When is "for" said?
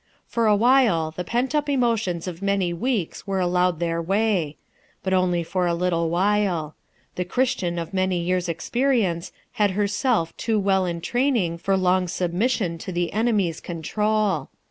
0.25-0.47, 5.43-5.67, 11.59-11.77